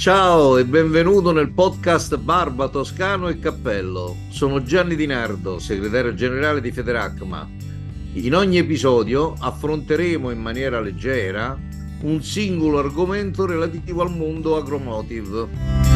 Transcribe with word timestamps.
Ciao 0.00 0.56
e 0.56 0.64
benvenuto 0.64 1.30
nel 1.30 1.50
podcast 1.50 2.16
Barba, 2.16 2.68
Toscano 2.68 3.28
e 3.28 3.38
Cappello. 3.38 4.16
Sono 4.30 4.62
Gianni 4.62 4.96
Di 4.96 5.04
Nardo, 5.04 5.58
segretario 5.58 6.14
generale 6.14 6.62
di 6.62 6.72
Federacma. 6.72 7.46
In 8.14 8.34
ogni 8.34 8.56
episodio 8.56 9.34
affronteremo 9.38 10.30
in 10.30 10.40
maniera 10.40 10.80
leggera 10.80 11.54
un 12.00 12.22
singolo 12.22 12.78
argomento 12.78 13.44
relativo 13.44 14.00
al 14.00 14.16
mondo 14.16 14.56
agromotive. 14.56 15.89